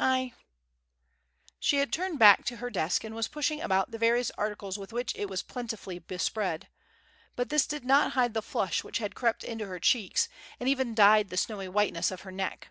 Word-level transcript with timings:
I" 0.00 0.32
She 1.60 1.76
had 1.76 1.92
turned 1.92 2.18
back 2.18 2.44
to 2.46 2.56
her 2.56 2.68
desk 2.68 3.04
and 3.04 3.14
was 3.14 3.28
pushing 3.28 3.60
about 3.62 3.92
the 3.92 3.96
various 3.96 4.32
articles 4.32 4.76
with 4.76 4.92
which 4.92 5.14
it 5.14 5.28
was 5.30 5.44
plentifully 5.44 6.00
bespread; 6.00 6.66
but 7.36 7.48
this 7.48 7.64
did 7.64 7.84
not 7.84 8.14
hide 8.14 8.34
the 8.34 8.42
flush 8.42 8.82
which 8.82 8.98
had 8.98 9.14
crept 9.14 9.44
into 9.44 9.66
her 9.66 9.78
cheeks 9.78 10.28
and 10.58 10.68
even 10.68 10.96
dyed 10.96 11.28
the 11.30 11.36
snowy 11.36 11.68
whiteness 11.68 12.10
of 12.10 12.22
her 12.22 12.32
neck. 12.32 12.70